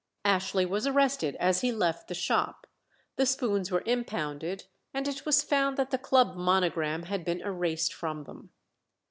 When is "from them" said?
7.93-8.49